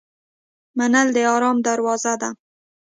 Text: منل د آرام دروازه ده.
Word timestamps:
منل 0.77 1.07
د 1.15 1.17
آرام 1.35 1.57
دروازه 1.67 2.13
ده. 2.21 2.29